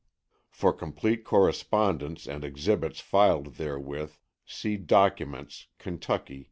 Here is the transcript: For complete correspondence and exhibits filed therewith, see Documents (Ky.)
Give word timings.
For 0.49 0.73
complete 0.73 1.23
correspondence 1.23 2.25
and 2.25 2.43
exhibits 2.43 3.01
filed 3.01 3.57
therewith, 3.57 4.15
see 4.47 4.75
Documents 4.75 5.67
(Ky.) 5.77 5.99